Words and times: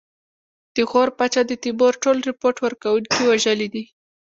د 0.75 0.77
غور 0.89 1.09
پاچا 1.17 1.41
د 1.47 1.51
تیمور 1.63 1.93
ټول 2.03 2.17
رپوټ 2.29 2.55
ورکوونکي 2.65 3.21
وژلي 3.31 3.67
دي. 3.73 3.83